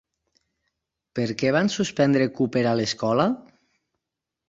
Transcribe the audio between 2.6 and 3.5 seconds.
a l'escola?